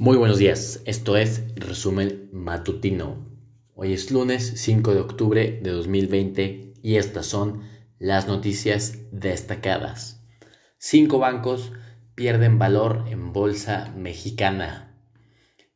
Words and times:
Muy 0.00 0.16
buenos 0.16 0.38
días, 0.38 0.80
esto 0.84 1.16
es 1.16 1.42
Resumen 1.56 2.30
Matutino. 2.32 3.16
Hoy 3.74 3.94
es 3.94 4.12
lunes 4.12 4.52
5 4.54 4.94
de 4.94 5.00
octubre 5.00 5.58
de 5.60 5.70
2020 5.72 6.74
y 6.80 6.94
estas 6.98 7.26
son 7.26 7.62
las 7.98 8.28
noticias 8.28 9.06
destacadas. 9.10 10.24
Cinco 10.78 11.18
bancos 11.18 11.72
pierden 12.14 12.60
valor 12.60 13.06
en 13.08 13.32
bolsa 13.32 13.92
mexicana. 13.96 14.94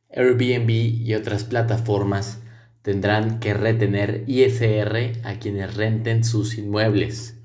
Airbnb 0.09 0.69
y 0.69 1.15
otras 1.15 1.43
plataformas 1.43 2.41
tendrán 2.81 3.41
que 3.41 3.53
retener 3.53 4.23
ISR 4.27 5.19
a 5.25 5.37
quienes 5.37 5.75
renten 5.75 6.23
sus 6.23 6.57
inmuebles. 6.57 7.41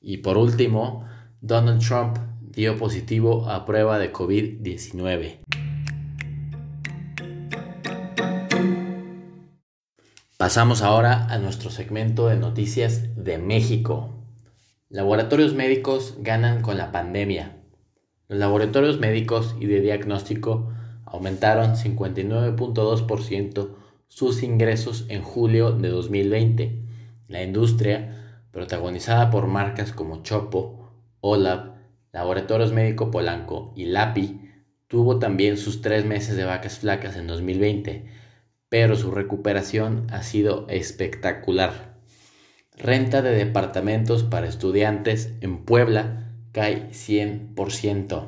Y 0.00 0.16
por 0.16 0.38
último, 0.38 1.06
Donald 1.40 1.86
Trump 1.86 2.18
dio 2.40 2.76
positivo 2.76 3.48
a 3.48 3.64
prueba 3.64 4.00
de 4.00 4.12
COVID-19. 4.12 5.65
Pasamos 10.38 10.82
ahora 10.82 11.24
a 11.32 11.38
nuestro 11.38 11.70
segmento 11.70 12.28
de 12.28 12.36
noticias 12.36 13.16
de 13.16 13.38
México. 13.38 14.10
Laboratorios 14.90 15.54
médicos 15.54 16.16
ganan 16.18 16.60
con 16.60 16.76
la 16.76 16.92
pandemia. 16.92 17.56
Los 18.28 18.38
laboratorios 18.38 19.00
médicos 19.00 19.56
y 19.58 19.64
de 19.64 19.80
diagnóstico 19.80 20.74
aumentaron 21.06 21.74
59.2% 21.74 23.70
sus 24.08 24.42
ingresos 24.42 25.06
en 25.08 25.22
julio 25.22 25.72
de 25.72 25.88
2020. 25.88 26.82
La 27.28 27.42
industria, 27.42 28.42
protagonizada 28.50 29.30
por 29.30 29.46
marcas 29.46 29.92
como 29.92 30.22
Chopo, 30.22 30.92
Olab, 31.22 31.76
Laboratorios 32.12 32.74
Médico 32.74 33.10
Polanco 33.10 33.72
y 33.74 33.86
LAPI, 33.86 34.38
tuvo 34.86 35.18
también 35.18 35.56
sus 35.56 35.80
tres 35.80 36.04
meses 36.04 36.36
de 36.36 36.44
vacas 36.44 36.80
flacas 36.80 37.16
en 37.16 37.26
2020 37.26 38.25
pero 38.68 38.96
su 38.96 39.10
recuperación 39.10 40.06
ha 40.10 40.22
sido 40.22 40.66
espectacular. 40.68 41.96
Renta 42.76 43.22
de 43.22 43.30
departamentos 43.30 44.22
para 44.22 44.48
estudiantes 44.48 45.32
en 45.40 45.64
Puebla 45.64 46.32
cae 46.52 46.90
100%. 46.90 48.26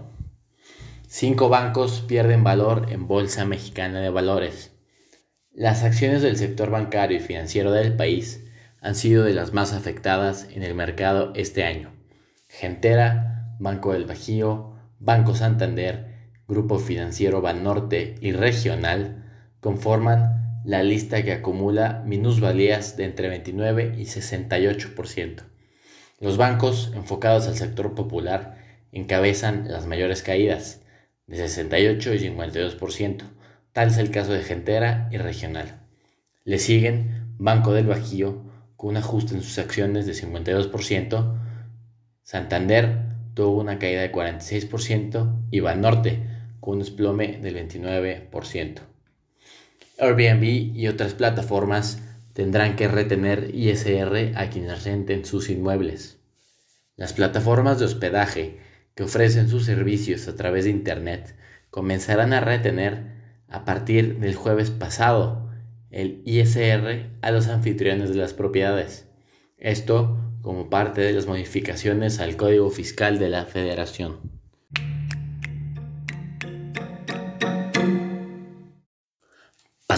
Cinco 1.07 1.49
bancos 1.49 2.03
pierden 2.07 2.45
valor 2.45 2.87
en 2.91 3.09
Bolsa 3.09 3.45
Mexicana 3.45 4.01
de 4.01 4.11
Valores. 4.11 4.73
Las 5.53 5.83
acciones 5.83 6.23
del 6.23 6.37
sector 6.37 6.71
bancario 6.71 7.17
y 7.17 7.21
financiero 7.21 7.73
del 7.73 7.97
país 7.97 8.45
han 8.81 8.95
sido 8.95 9.25
de 9.25 9.35
las 9.35 9.53
más 9.53 9.73
afectadas 9.73 10.47
en 10.53 10.63
el 10.63 10.75
mercado 10.75 11.33
este 11.35 11.65
año. 11.65 11.93
Gentera, 12.49 13.57
Banco 13.59 13.93
del 13.93 14.05
Bajío, 14.05 14.77
Banco 14.99 15.35
Santander, 15.35 16.33
Grupo 16.47 16.79
Financiero 16.79 17.41
Banorte 17.41 18.15
y 18.21 18.33
Regional 18.33 19.28
conforman 19.61 20.63
la 20.65 20.83
lista 20.83 21.23
que 21.23 21.33
acumula 21.33 22.03
minusvalías 22.05 22.97
de 22.97 23.05
entre 23.05 23.29
29 23.29 23.95
y 23.99 24.03
68%. 24.03 25.43
Los 26.21 26.37
bancos 26.37 26.93
enfocados 26.95 27.47
al 27.47 27.57
sector 27.57 27.95
popular 27.95 28.59
encabezan 28.93 29.69
las 29.71 29.87
mayores 29.87 30.23
caídas, 30.23 30.83
de 31.27 31.37
68 31.37 32.15
y 32.15 32.19
52%. 32.19 33.23
Tal 33.73 33.89
es 33.89 33.99
el 33.99 34.11
caso 34.11 34.33
de 34.33 34.43
Gentera 34.43 35.09
y 35.13 35.19
Regional. 35.19 35.81
Le 36.45 36.59
siguen 36.59 37.35
Banco 37.39 37.73
del 37.73 37.87
Bajío 37.87 38.49
con 38.79 38.91
un 38.91 38.97
ajuste 38.97 39.35
en 39.35 39.43
sus 39.43 39.59
acciones 39.59 40.07
de 40.07 40.13
52%, 40.13 41.37
Santander 42.23 43.07
tuvo 43.35 43.61
una 43.61 43.81
caída 43.81 44.03
de 44.03 44.13
46% 44.13 45.47
y 45.51 45.59
Banorte 45.59 46.23
con 46.61 46.75
un 46.75 46.79
desplome 46.79 47.39
del 47.39 47.57
29%. 47.57 48.81
Airbnb 49.99 50.45
y 50.45 50.89
otras 50.89 51.15
plataformas 51.15 52.01
tendrán 52.33 52.77
que 52.77 52.87
retener 52.87 53.51
ISR 53.53 54.33
a 54.37 54.49
quienes 54.49 54.85
renten 54.85 55.25
sus 55.25 55.51
inmuebles. 55.51 56.19
Las 56.97 57.13
plataformas 57.13 57.79
de 57.79 57.87
hospedaje 57.87 58.59
que 58.95 59.03
ofrecen 59.03 59.49
sus 59.49 59.65
servicios 59.65 60.29
a 60.29 60.37
través 60.37 60.65
de 60.65 60.71
Internet 60.71 61.35
comenzarán 61.71 62.33
a 62.33 62.41
retener 62.41 63.19
a 63.49 63.65
partir 63.65 64.19
del 64.21 64.35
jueves 64.35 64.71
pasado 64.71 65.51
el 65.91 66.23
ISR 66.25 67.11
a 67.23 67.31
los 67.31 67.49
anfitriones 67.49 68.11
de 68.11 68.17
las 68.17 68.35
propiedades. 68.35 69.09
Esto 69.57 70.17
como 70.43 70.71
parte 70.71 71.01
de 71.01 71.13
las 71.13 71.27
modificaciones 71.27 72.21
al 72.21 72.37
Código 72.37 72.71
Fiscal 72.71 73.19
de 73.19 73.31
la 73.31 73.47
Federación. 73.47 74.38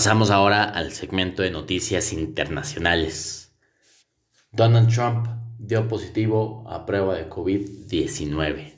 Pasamos 0.00 0.30
ahora 0.30 0.64
al 0.64 0.92
segmento 0.92 1.42
de 1.42 1.50
noticias 1.50 2.14
internacionales. 2.14 3.52
Donald 4.50 4.90
Trump 4.90 5.26
dio 5.58 5.86
positivo 5.88 6.64
a 6.70 6.86
prueba 6.86 7.16
de 7.16 7.28
COVID-19. 7.28 8.76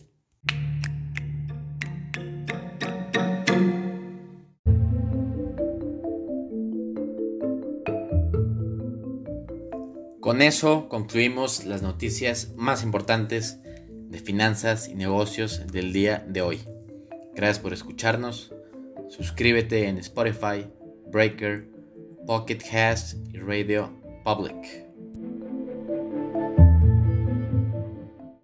Con 10.18 10.42
eso 10.42 10.88
concluimos 10.88 11.64
las 11.66 11.82
noticias 11.82 12.52
más 12.56 12.82
importantes 12.82 13.60
de 13.86 14.18
finanzas 14.18 14.88
y 14.88 14.96
negocios 14.96 15.68
del 15.68 15.92
día 15.92 16.26
de 16.26 16.42
hoy. 16.42 16.58
Gracias 17.36 17.60
por 17.60 17.72
escucharnos. 17.72 18.52
Suscríbete 19.08 19.86
en 19.86 19.98
Spotify 19.98 20.66
Breaker, 21.12 21.64
Pocket 22.26 22.58
Cast 22.58 23.16
y 23.34 23.38
Radio 23.38 23.90
Public. 24.24 24.91